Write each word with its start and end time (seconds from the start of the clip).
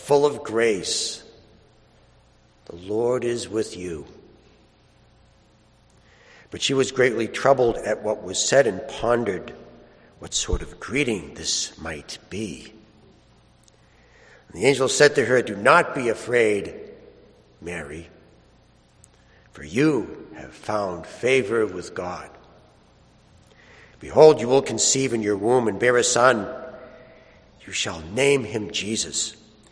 full 0.00 0.26
of 0.26 0.42
grace, 0.42 1.22
the 2.66 2.76
Lord 2.76 3.24
is 3.24 3.48
with 3.48 3.76
you. 3.76 4.06
But 6.50 6.62
she 6.62 6.74
was 6.74 6.90
greatly 6.90 7.28
troubled 7.28 7.76
at 7.76 8.02
what 8.02 8.22
was 8.22 8.38
said 8.38 8.66
and 8.66 8.86
pondered 8.88 9.52
what 10.18 10.34
sort 10.34 10.62
of 10.62 10.80
greeting 10.80 11.34
this 11.34 11.78
might 11.78 12.18
be. 12.28 12.72
And 14.48 14.60
the 14.60 14.66
angel 14.66 14.88
said 14.88 15.14
to 15.14 15.24
her, 15.24 15.42
Do 15.42 15.54
not 15.54 15.94
be 15.94 16.08
afraid, 16.08 16.74
Mary, 17.60 18.08
for 19.52 19.62
you 19.62 20.28
have 20.34 20.52
found 20.52 21.06
favor 21.06 21.66
with 21.66 21.94
God. 21.94 22.28
Behold, 24.00 24.40
you 24.40 24.48
will 24.48 24.62
conceive 24.62 25.12
in 25.12 25.22
your 25.22 25.36
womb 25.36 25.68
and 25.68 25.78
bear 25.78 25.96
a 25.96 26.04
son. 26.04 26.48
You 27.66 27.72
shall 27.72 28.00
name 28.00 28.44
him 28.44 28.70
Jesus. 28.70 29.36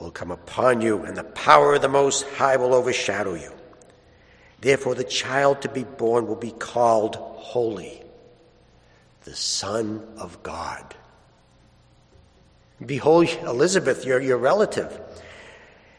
will 0.00 0.10
come 0.10 0.30
upon 0.30 0.80
you, 0.80 1.04
and 1.04 1.16
the 1.16 1.24
power 1.24 1.74
of 1.74 1.82
the 1.82 1.88
Most 1.88 2.26
High 2.30 2.56
will 2.56 2.74
overshadow 2.74 3.34
you. 3.34 3.52
Therefore, 4.60 4.94
the 4.94 5.04
child 5.04 5.62
to 5.62 5.68
be 5.68 5.84
born 5.84 6.26
will 6.26 6.36
be 6.36 6.50
called 6.50 7.16
Holy, 7.16 8.02
the 9.24 9.36
Son 9.36 10.06
of 10.16 10.42
God. 10.42 10.94
Behold, 12.84 13.28
Elizabeth, 13.42 14.06
your, 14.06 14.20
your 14.20 14.38
relative, 14.38 14.98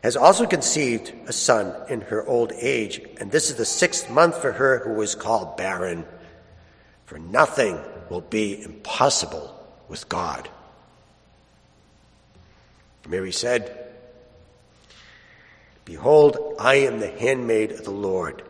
has 0.04 0.18
also 0.18 0.48
conceived 0.48 1.14
a 1.28 1.34
son 1.34 1.76
in 1.88 2.02
her 2.02 2.26
old 2.26 2.52
age, 2.54 3.02
and 3.20 3.32
this 3.32 3.52
is 3.52 3.56
the 3.56 3.66
sixth 3.66 4.10
month 4.10 4.36
for 4.42 4.52
her 4.52 4.80
who 4.80 4.94
was 4.94 5.14
called 5.14 5.58
barren. 5.58 6.06
For 7.06 7.20
nothing 7.20 7.80
will 8.10 8.22
be 8.22 8.64
impossible 8.64 9.56
with 9.88 10.10
God. 10.10 10.50
Mary 13.08 13.32
said, 13.32 13.81
Behold, 15.86 16.56
I 16.60 16.76
am 16.76 17.00
the 17.00 17.12
handmaid 17.12 17.72
of 17.72 17.84
the 17.84 17.92
Lord. 17.92 18.44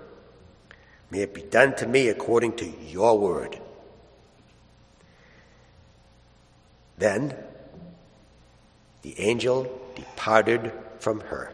May 1.09 1.21
it 1.21 1.33
be 1.33 1.41
done 1.41 1.75
to 1.75 1.87
me 1.87 2.07
according 2.07 2.55
to 2.57 2.65
your 2.65 3.17
word. 3.19 3.59
Then 6.97 7.35
the 9.01 9.19
angel 9.19 9.81
departed 9.95 10.71
from 10.99 11.21
her. 11.21 11.53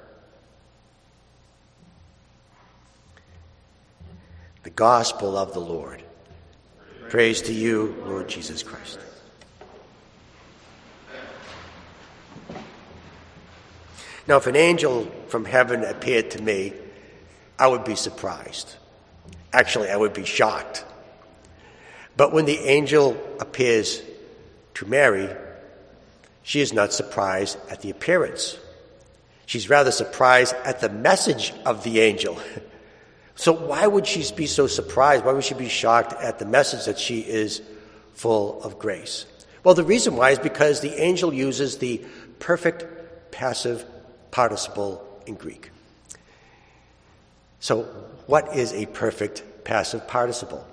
The 4.64 4.70
gospel 4.70 5.38
of 5.38 5.54
the 5.54 5.60
Lord. 5.60 6.04
Praise 7.10 7.42
to 7.44 7.54
you, 7.54 7.96
Lord 8.06 8.28
Jesus 8.28 8.62
Christ. 8.62 9.00
Now, 14.28 14.38
if 14.38 14.48
an 14.48 14.56
angel 14.56 15.10
from 15.28 15.46
heaven 15.46 15.84
appeared 15.84 16.32
to 16.32 16.42
me, 16.42 16.74
I 17.58 17.68
would 17.68 17.86
be 17.86 17.96
surprised. 17.96 18.76
Actually, 19.54 19.90
I 19.90 19.96
would 19.96 20.14
be 20.14 20.26
shocked. 20.26 20.84
But 22.18 22.34
when 22.34 22.46
the 22.46 22.58
angel 22.60 23.18
appears 23.40 24.02
to 24.76 24.86
Mary, 24.86 25.30
she 26.44 26.60
is 26.60 26.74
not 26.74 26.92
surprised 26.94 27.58
at 27.70 27.82
the 27.82 27.90
appearance. 27.90 28.58
She's 29.46 29.70
rather 29.70 29.92
surprised 29.92 30.56
at 30.66 30.82
the 30.82 30.90
message 30.90 31.54
of 31.66 31.84
the 31.84 32.02
angel. 32.02 32.40
So, 33.40 33.54
why 33.54 33.86
would 33.86 34.08
she 34.08 34.26
be 34.34 34.48
so 34.48 34.66
surprised? 34.66 35.24
Why 35.24 35.32
would 35.32 35.44
she 35.44 35.54
be 35.54 35.70
shocked 35.70 36.12
at 36.12 36.40
the 36.40 36.46
message 36.46 36.86
that 36.86 36.98
she 36.98 37.20
is 37.20 37.62
full 38.16 38.64
of 38.64 38.80
grace? 38.80 39.28
Well, 39.64 39.76
the 39.76 39.84
reason 39.84 40.16
why 40.16 40.32
is 40.32 40.40
because 40.40 40.80
the 40.82 41.00
angel 41.00 41.32
uses 41.32 41.78
the 41.78 42.04
perfect 42.40 43.32
passive 43.32 43.86
participle 44.38 45.04
in 45.26 45.34
Greek. 45.34 45.72
So, 47.60 47.86
what 48.28 48.56
is 48.56 48.72
a 48.72 48.86
perfect 48.86 49.42
passive 49.64 50.08
participle? 50.08 50.64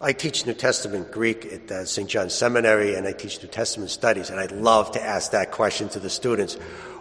I 0.00 0.14
teach 0.14 0.46
New 0.46 0.54
Testament 0.54 1.12
Greek 1.12 1.44
at 1.44 1.70
uh, 1.70 1.84
St. 1.84 2.08
John's 2.08 2.32
Seminary, 2.32 2.94
and 2.94 3.06
I 3.06 3.12
teach 3.12 3.42
New 3.42 3.50
Testament 3.50 3.90
studies, 3.90 4.30
and 4.30 4.40
I 4.40 4.46
love 4.46 4.92
to 4.92 5.02
ask 5.02 5.32
that 5.32 5.50
question 5.50 5.90
to 5.90 6.00
the 6.00 6.08
students. 6.08 6.54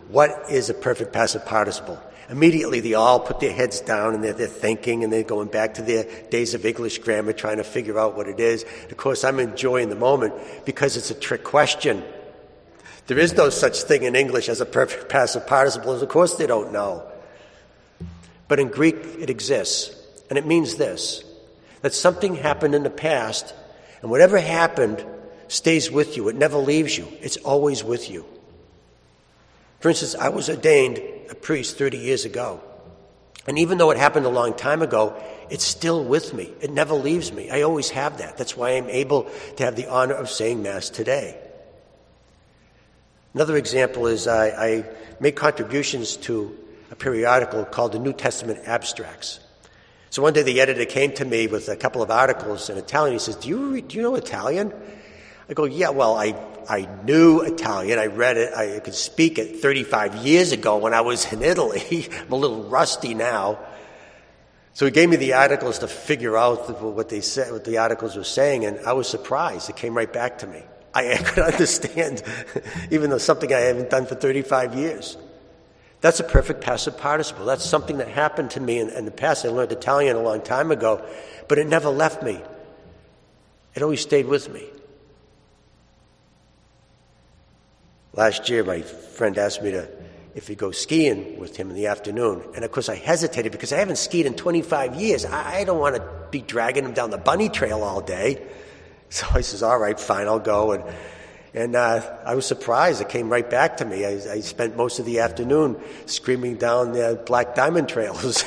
What 0.09 0.31
is 0.51 0.69
a 0.69 0.73
perfect 0.73 1.13
passive 1.13 1.45
participle? 1.45 1.97
Immediately, 2.29 2.81
they 2.81 2.93
all 2.93 3.21
put 3.21 3.39
their 3.39 3.53
heads 3.53 3.79
down 3.79 4.15
and 4.15 4.21
they're, 4.21 4.33
they're, 4.33 4.47
thinking 4.47 5.05
and 5.05 5.13
they're 5.13 5.23
going 5.23 5.47
back 5.47 5.75
to 5.75 5.81
their 5.81 6.03
days 6.29 6.53
of 6.53 6.65
English 6.65 6.97
grammar, 6.97 7.31
trying 7.31 7.55
to 7.55 7.63
figure 7.63 7.97
out 7.97 8.17
what 8.17 8.27
it 8.27 8.41
is. 8.41 8.65
Of 8.91 8.97
course, 8.97 9.23
I'm 9.23 9.39
enjoying 9.39 9.87
the 9.87 9.95
moment 9.95 10.33
because 10.65 10.97
it's 10.97 11.09
a 11.09 11.15
trick 11.15 11.45
question. 11.45 12.03
There 13.07 13.17
is 13.17 13.33
no 13.33 13.49
such 13.49 13.83
thing 13.83 14.03
in 14.03 14.15
English 14.15 14.49
as 14.49 14.61
a 14.61 14.65
perfect 14.65 15.09
passive 15.09 15.47
participle. 15.47 15.93
Of 15.93 16.07
course, 16.09 16.35
they 16.35 16.45
don't 16.45 16.73
know. 16.73 17.09
But 18.47 18.59
in 18.59 18.67
Greek, 18.67 18.95
it 19.19 19.29
exists. 19.29 19.95
And 20.29 20.37
it 20.37 20.45
means 20.45 20.75
this 20.75 21.23
that 21.81 21.93
something 21.93 22.35
happened 22.35 22.75
in 22.75 22.83
the 22.83 22.89
past, 22.89 23.53
and 24.01 24.09
whatever 24.09 24.39
happened 24.39 25.05
stays 25.47 25.91
with 25.91 26.17
you. 26.17 26.27
It 26.27 26.35
never 26.35 26.57
leaves 26.57 26.97
you, 26.97 27.07
it's 27.21 27.37
always 27.37 27.83
with 27.83 28.09
you. 28.09 28.25
For 29.79 29.89
instance, 29.89 30.15
I 30.15 30.29
was 30.29 30.49
ordained 30.49 30.99
a 31.29 31.35
priest 31.35 31.77
30 31.77 31.97
years 31.97 32.25
ago. 32.25 32.61
And 33.45 33.59
even 33.59 33.77
though 33.77 33.91
it 33.91 33.97
happened 33.97 34.25
a 34.25 34.29
long 34.29 34.53
time 34.55 34.81
ago, 34.81 35.15
it's 35.49 35.63
still 35.63 36.03
with 36.03 36.33
me. 36.33 36.51
It 36.59 36.71
never 36.71 36.95
leaves 36.95 37.31
me. 37.31 37.49
I 37.49 37.61
always 37.61 37.91
have 37.91 38.17
that. 38.17 38.37
That's 38.37 38.57
why 38.57 38.71
I'm 38.71 38.89
able 38.89 39.29
to 39.55 39.63
have 39.63 39.77
the 39.77 39.87
honor 39.87 40.15
of 40.15 40.29
saying 40.29 40.63
Mass 40.63 40.89
today. 40.89 41.39
Another 43.33 43.57
example 43.57 44.07
is 44.07 44.27
I, 44.27 44.47
I 44.47 44.85
make 45.19 45.35
contributions 45.35 46.17
to 46.17 46.57
a 46.91 46.95
periodical 46.95 47.65
called 47.65 47.91
the 47.91 47.99
New 47.99 48.13
Testament 48.13 48.61
Abstracts. 48.65 49.39
So 50.09 50.21
one 50.21 50.33
day 50.33 50.43
the 50.43 50.61
editor 50.61 50.85
came 50.85 51.11
to 51.13 51.25
me 51.25 51.47
with 51.47 51.67
a 51.67 51.75
couple 51.75 52.01
of 52.01 52.09
articles 52.09 52.69
in 52.69 52.77
Italian. 52.77 53.13
He 53.13 53.19
says, 53.19 53.35
"Do 53.35 53.49
you 53.49 53.81
do 53.81 53.97
you 53.97 54.01
know 54.01 54.15
Italian?" 54.15 54.73
I 55.49 55.53
go, 55.53 55.65
"Yeah. 55.65 55.89
Well, 55.89 56.15
I 56.15 56.33
I 56.69 56.87
knew 57.03 57.41
Italian. 57.41 57.99
I 57.99 58.05
read 58.07 58.37
it. 58.37 58.53
I 58.53 58.79
could 58.79 58.95
speak 58.95 59.37
it 59.37 59.59
35 59.59 60.15
years 60.15 60.51
ago 60.53 60.77
when 60.77 60.93
I 60.93 61.01
was 61.01 61.31
in 61.31 61.43
Italy. 61.43 62.07
I'm 62.21 62.31
a 62.31 62.35
little 62.35 62.63
rusty 62.63 63.13
now." 63.13 63.59
So 64.73 64.85
he 64.85 64.91
gave 64.91 65.09
me 65.09 65.15
the 65.15 65.33
articles 65.33 65.79
to 65.79 65.87
figure 65.87 66.37
out 66.37 66.69
what 66.81 67.09
they 67.09 67.21
said, 67.21 67.51
what 67.51 67.65
the 67.65 67.79
articles 67.79 68.15
were 68.15 68.23
saying, 68.23 68.63
and 68.63 68.79
I 68.85 68.93
was 68.93 69.07
surprised. 69.07 69.69
It 69.69 69.75
came 69.75 69.97
right 69.97 70.11
back 70.11 70.37
to 70.39 70.47
me. 70.47 70.61
I 71.13 71.17
could 71.17 71.43
understand, 71.43 72.23
even 72.91 73.09
though 73.09 73.17
something 73.17 73.53
I 73.53 73.59
haven't 73.59 73.89
done 73.89 74.05
for 74.05 74.15
35 74.15 74.75
years. 74.75 75.17
That's 76.01 76.19
a 76.19 76.23
perfect 76.23 76.61
passive 76.61 76.97
participle. 76.97 77.45
That's 77.45 77.65
something 77.65 77.97
that 77.97 78.07
happened 78.07 78.51
to 78.51 78.59
me 78.59 78.79
in, 78.79 78.89
in, 78.89 79.05
the 79.05 79.11
past. 79.11 79.45
I 79.45 79.49
learned 79.49 79.71
Italian 79.71 80.15
a 80.15 80.21
long 80.21 80.41
time 80.41 80.71
ago, 80.71 81.03
but 81.47 81.57
it 81.57 81.67
never 81.67 81.89
left 81.89 82.21
me. 82.21 82.41
It 83.73 83.81
always 83.81 84.01
stayed 84.01 84.27
with 84.27 84.51
me. 84.51 84.63
Last 88.13 88.49
year, 88.49 88.63
my 88.63 88.81
friend 88.81 89.37
asked 89.37 89.61
me 89.61 89.71
to 89.71 89.87
if 90.33 90.49
we 90.49 90.55
go 90.55 90.69
skiing 90.69 91.39
with 91.39 91.57
him 91.57 91.71
in 91.71 91.75
the 91.75 91.87
afternoon, 91.87 92.43
and 92.55 92.63
of 92.63 92.71
course 92.71 92.89
I 92.89 92.95
hesitated 92.95 93.51
because 93.51 93.73
I 93.73 93.77
haven't 93.77 93.97
skied 93.97 94.27
in 94.27 94.35
25 94.35 94.95
years. 94.95 95.25
I 95.25 95.63
don't 95.63 95.79
want 95.79 95.95
to 95.95 96.03
be 96.29 96.41
dragging 96.41 96.85
him 96.85 96.93
down 96.93 97.09
the 97.09 97.17
bunny 97.17 97.49
trail 97.49 97.81
all 97.83 98.01
day. 98.01 98.45
So 99.09 99.25
I 99.33 99.41
says, 99.41 99.63
"All 99.63 99.79
right, 99.79 99.99
fine, 99.99 100.27
I'll 100.27 100.39
go." 100.39 100.73
And 100.73 100.83
And 101.53 101.75
uh, 101.75 102.17
I 102.25 102.35
was 102.35 102.45
surprised. 102.45 103.01
It 103.01 103.09
came 103.09 103.29
right 103.29 103.49
back 103.49 103.77
to 103.77 103.85
me. 103.85 104.05
I, 104.05 104.09
I 104.09 104.39
spent 104.41 104.75
most 104.75 104.99
of 104.99 105.05
the 105.05 105.19
afternoon 105.19 105.81
screaming 106.05 106.57
down 106.57 106.91
the 106.91 107.19
Black 107.25 107.55
Diamond 107.55 107.89
trails. 107.89 108.43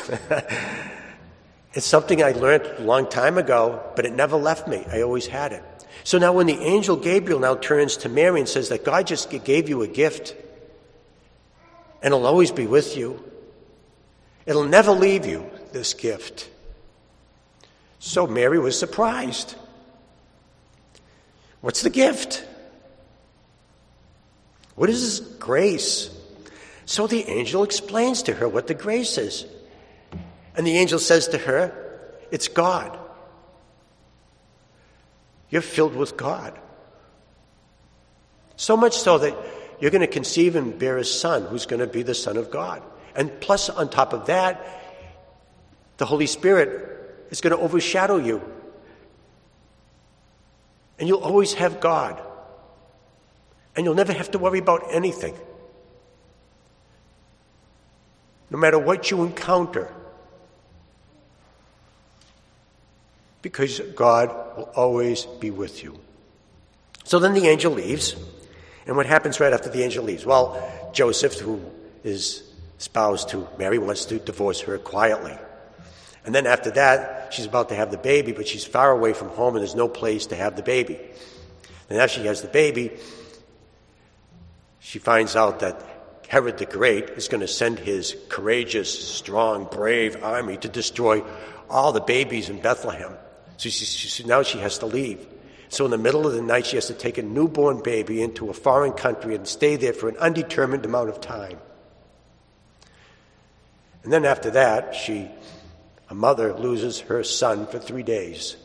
it's 1.75 1.87
something 1.87 2.23
I 2.23 2.33
learned 2.33 2.67
a 2.79 2.83
long 2.83 3.09
time 3.09 3.37
ago, 3.37 3.83
but 3.97 4.07
it 4.07 4.13
never 4.13 4.37
left 4.37 4.69
me. 4.69 4.85
I 4.93 5.03
always 5.03 5.27
had 5.27 5.53
it. 5.53 5.65
So 6.05 6.19
now, 6.19 6.33
when 6.33 6.47
the 6.47 6.59
angel 6.59 6.97
Gabriel 6.97 7.41
now 7.41 7.57
turns 7.57 7.97
to 7.99 8.09
Mary 8.09 8.39
and 8.39 8.49
says 8.49 8.69
that 8.69 8.85
God 8.85 9.07
just 9.07 9.31
gave 9.45 9.69
you 9.69 9.83
a 9.83 9.89
gift 9.89 10.35
and 12.03 12.15
it'll 12.15 12.27
always 12.27 12.53
be 12.53 12.67
with 12.67 12.97
you, 12.97 13.23
it'll 14.47 14.65
never 14.65 14.93
leave 14.93 15.27
you, 15.27 15.51
this 15.73 15.95
gift. 15.95 16.49
So 17.99 18.27
Mary 18.27 18.59
was 18.59 18.79
surprised. 18.79 19.55
What's 21.61 21.83
the 21.83 21.91
gift? 21.91 22.47
What 24.75 24.89
is 24.89 25.21
this 25.21 25.29
grace? 25.37 26.11
So 26.87 27.07
the 27.07 27.23
angel 27.29 27.63
explains 27.63 28.23
to 28.25 28.35
her 28.35 28.49
what 28.49 28.67
the 28.67 28.75
grace 28.75 29.19
is. 29.19 29.45
And 30.57 30.67
the 30.67 30.77
angel 30.77 30.99
says 30.99 31.29
to 31.29 31.39
her, 31.39 31.73
It's 32.31 32.49
God. 32.49 32.99
You're 35.51 35.63
filled 35.63 35.95
with 35.95 36.17
God. 36.17 36.59
So 38.57 38.77
much 38.77 38.97
so 38.97 39.19
that 39.19 39.37
you're 39.81 39.91
going 39.91 40.01
to 40.03 40.07
conceive 40.07 40.57
and 40.57 40.79
bear 40.79 40.99
a 40.99 41.05
son 41.05 41.45
who's 41.47 41.67
going 41.67 41.81
to 41.81 41.87
be 41.87 42.03
the 42.03 42.15
Son 42.15 42.37
of 42.37 42.51
God. 42.51 42.83
And 43.15 43.41
plus, 43.41 43.69
on 43.69 43.91
top 43.91 44.13
of 44.13 44.27
that, 44.27 44.65
the 45.97 46.07
Holy 46.07 46.27
Spirit 46.27 47.27
is 47.31 47.41
going 47.41 47.57
to 47.57 47.63
overshadow 47.63 48.17
you. 48.17 48.43
And 51.01 51.09
you'll 51.09 51.25
always 51.25 51.55
have 51.55 51.81
God 51.81 52.23
and 53.75 53.85
you'll 53.85 53.95
never 53.95 54.13
have 54.13 54.31
to 54.33 54.39
worry 54.39 54.59
about 54.59 54.85
anything. 54.91 55.35
No 58.51 58.59
matter 58.59 58.79
what 58.79 59.11
you 59.11 59.23
encounter, 59.23 59.91
because 63.43 63.81
God 63.95 64.29
will 64.57 64.71
always 64.75 65.25
be 65.25 65.51
with 65.51 65.83
you. 65.83 65.99
So 67.05 67.19
then 67.19 67.33
the 67.33 67.47
angel 67.47 67.73
leaves, 67.73 68.17
and 68.87 68.97
what 68.97 69.07
happens 69.07 69.41
right 69.41 69.53
after 69.53 69.71
the 69.71 69.83
angel 69.83 70.05
leaves? 70.05 70.27
Well, 70.27 70.91
Joseph, 70.93 71.39
who 71.39 71.65
is 72.05 72.43
espoused 72.79 73.31
to 73.31 73.49
Mary, 73.57 73.79
wants 73.79 74.05
to 74.07 74.19
divorce 74.19 74.61
her 74.63 74.79
quietly. 74.79 75.39
And 76.25 76.35
then 76.35 76.47
after 76.47 76.71
that, 76.73 77.33
she's 77.33 77.47
about 77.47 77.71
to 77.71 77.75
have 77.75 77.91
the 77.91 77.99
baby, 77.99 78.33
but 78.33 78.47
she's 78.47 78.65
far 78.65 78.91
away 78.91 79.13
from 79.13 79.29
home 79.29 79.55
and 79.55 79.63
there's 79.63 79.75
no 79.75 79.89
place 79.89 80.27
to 80.27 80.37
have 80.37 80.57
the 80.57 80.63
baby. 80.63 80.99
And 81.89 81.99
after 81.99 82.21
she 82.21 82.27
has 82.27 82.43
the 82.43 82.49
baby, 82.49 82.93
she 84.79 84.99
finds 84.99 85.37
out 85.37 85.61
that 85.61 85.83
Herod 86.29 86.59
the 86.59 86.67
Great 86.67 87.11
is 87.11 87.29
going 87.29 87.41
to 87.41 87.49
send 87.49 87.79
his 87.79 88.17
courageous, 88.29 88.93
strong, 89.09 89.65
brave 89.65 90.23
army 90.23 90.57
to 90.59 90.69
destroy 90.69 91.25
all 91.69 91.93
the 91.93 92.01
babies 92.01 92.49
in 92.49 92.61
Bethlehem. 92.61 93.13
So 93.57 93.69
she, 93.69 93.85
she, 93.85 94.25
now 94.25 94.43
she 94.43 94.59
has 94.59 94.79
to 94.79 94.87
leave. 94.87 95.27
So 95.69 95.85
in 95.85 95.91
the 95.91 95.99
middle 95.99 96.27
of 96.27 96.33
the 96.33 96.43
night, 96.43 96.67
she 96.67 96.77
has 96.77 96.87
to 96.87 96.95
take 96.95 97.19
a 97.19 97.23
newborn 97.23 97.83
baby 97.83 98.23
into 98.23 98.49
a 98.49 98.53
foreign 98.53 98.93
country 98.93 99.35
and 99.35 99.47
stay 99.47 99.77
there 99.77 99.93
for 99.93 100.09
an 100.09 100.17
undetermined 100.19 100.85
amount 100.85 101.09
of 101.09 101.21
time. 101.21 101.59
And 104.03 104.13
then 104.13 104.25
after 104.25 104.51
that, 104.53 104.95
she, 104.95 105.29
a 106.11 106.15
mother, 106.15 106.53
loses 106.53 107.01
her 107.01 107.23
son 107.23 107.69
for 107.69 107.79
three 107.79 108.03
days. 108.03 108.57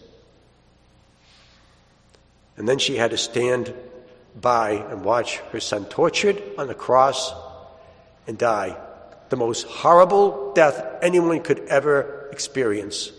And 2.57 2.67
then 2.67 2.79
she 2.79 2.97
had 2.97 3.11
to 3.11 3.17
stand 3.17 3.73
by 4.39 4.71
and 4.71 5.05
watch 5.05 5.37
her 5.51 5.59
son 5.59 5.85
tortured 5.85 6.41
on 6.57 6.67
the 6.67 6.73
cross 6.73 7.33
and 8.27 8.37
die. 8.37 8.75
The 9.29 9.37
most 9.37 9.67
horrible 9.67 10.53
death 10.53 10.83
anyone 11.01 11.41
could 11.41 11.59
ever 11.67 12.29
experience. 12.31 13.11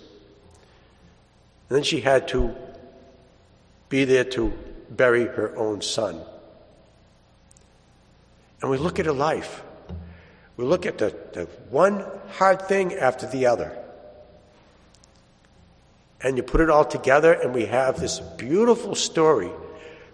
And 1.69 1.77
then 1.77 1.85
she 1.85 2.01
had 2.01 2.29
to 2.29 2.55
be 3.89 4.05
there 4.05 4.25
to 4.25 4.53
bury 4.91 5.27
her 5.27 5.57
own 5.57 5.83
son. 5.83 6.21
And 8.61 8.71
we 8.71 8.79
look 8.79 8.99
at 8.99 9.07
her 9.07 9.13
life. 9.13 9.63
We 10.57 10.65
look 10.65 10.87
at 10.87 10.99
the, 10.99 11.15
the 11.33 11.45
one 11.71 12.05
hard 12.33 12.63
thing 12.63 12.95
after 12.95 13.27
the 13.27 13.47
other. 13.47 13.77
And 16.23 16.37
you 16.37 16.43
put 16.43 16.61
it 16.61 16.71
all 16.71 16.85
together, 16.85 17.33
and 17.33 17.55
we 17.55 17.67
have 17.67 18.01
this 18.01 18.21
beautiful 18.21 18.95
story 18.95 19.51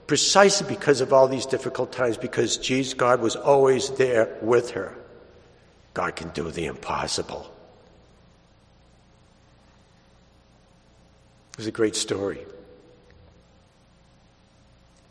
precisely 0.07 0.67
because 0.69 1.01
of 1.01 1.13
all 1.13 1.29
these 1.29 1.47
difficult 1.47 1.93
times, 1.93 2.17
because 2.17 2.57
Jesus, 2.57 2.93
God 2.95 3.21
was 3.21 3.37
always 3.37 3.91
there 3.91 4.37
with 4.43 4.73
her. 4.73 4.95
God 5.95 6.17
can 6.17 6.31
do 6.31 6.51
the 6.51 6.67
impossible. 6.67 7.51
It 11.53 11.59
was 11.59 11.67
a 11.67 11.73
great 11.73 11.97
story. 11.97 12.45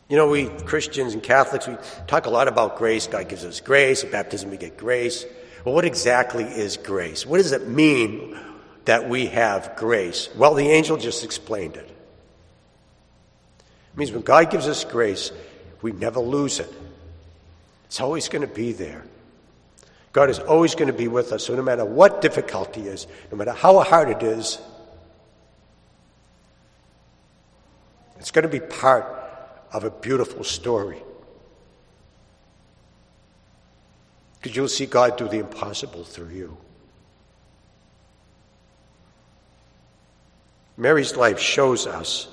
You 0.10 0.18
know, 0.18 0.28
we 0.28 0.50
Christians 0.66 1.14
and 1.14 1.24
Catholics, 1.24 1.68
we 1.68 1.78
talk 2.06 2.26
a 2.26 2.30
lot 2.30 2.48
about 2.48 2.78
grace. 2.78 3.08
God 3.08 3.30
gives 3.30 3.46
us 3.46 3.62
grace. 3.62 4.04
At 4.04 4.12
baptism, 4.12 4.50
we 4.50 4.58
get 4.58 4.76
grace. 4.76 5.26
Well, 5.64 5.74
what 5.74 5.86
exactly 5.86 6.44
is 6.44 6.76
grace? 6.76 7.26
What 7.26 7.38
does 7.38 7.54
it 7.54 7.68
mean 7.68 8.38
that 8.86 9.08
we 9.10 9.28
have 9.28 9.76
grace? 9.76 10.30
Well, 10.36 10.54
the 10.54 10.70
angel 10.70 10.98
just 10.98 11.24
explained 11.24 11.76
it. 11.76 11.90
It 13.94 13.98
means 13.98 14.12
when 14.12 14.22
God 14.22 14.50
gives 14.50 14.68
us 14.68 14.84
grace, 14.84 15.32
we 15.82 15.92
never 15.92 16.20
lose 16.20 16.60
it. 16.60 16.72
It's 17.86 18.00
always 18.00 18.30
going 18.30 18.48
to 18.48 18.54
be 18.54 18.72
there. 18.72 19.04
God 20.14 20.30
is 20.30 20.40
always 20.40 20.76
going 20.76 20.88
to 20.88 20.98
be 20.98 21.08
with 21.08 21.32
us. 21.32 21.46
So 21.46 21.56
no 21.56 21.62
matter 21.62 21.86
what 21.86 22.22
difficulty 22.22 22.82
is, 22.82 23.08
no 23.32 23.38
matter 23.38 23.52
how 23.52 23.80
hard 23.82 24.10
it 24.10 24.24
is, 24.24 24.60
it's 28.18 28.32
going 28.32 28.44
to 28.44 28.50
be 28.50 28.60
part 28.60 29.06
of 29.72 29.84
a 29.84 29.90
beautiful 29.90 30.44
story. 30.44 31.02
Because 34.42 34.56
you'll 34.56 34.68
see 34.68 34.86
God 34.86 35.18
do 35.18 35.28
the 35.28 35.40
impossible 35.40 36.04
through 36.04 36.30
you. 36.30 36.58
Mary's 40.82 41.16
life 41.16 41.38
shows 41.38 41.86
us 41.86 42.28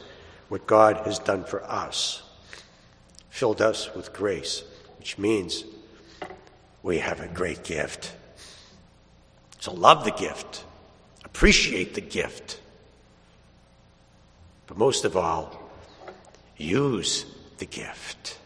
what 0.49 0.67
God 0.67 1.03
has 1.05 1.19
done 1.19 1.45
for 1.45 1.62
us, 1.65 2.23
filled 3.29 3.61
us 3.61 3.95
with 3.95 4.15
grace, 4.15 4.65
which 4.99 5.19
means 5.19 5.65
we 6.83 6.97
have 6.97 7.21
a 7.21 7.28
great 7.28 7.62
gift. 7.62 8.14
So 9.59 9.75
love 9.75 10.07
the 10.07 10.12
gift, 10.12 10.64
appreciate 11.26 11.93
the 11.93 12.00
gift, 12.00 12.59
but 14.67 14.78
most 14.78 15.05
of 15.05 15.14
all, 15.14 15.71
use 16.57 17.26
the 17.59 17.67
gift. 17.67 18.38